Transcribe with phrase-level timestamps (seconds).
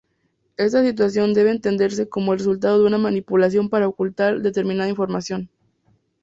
[0.57, 5.47] Esta situación debe entenderse como el resultado de una manipulación para ocultar determinada información.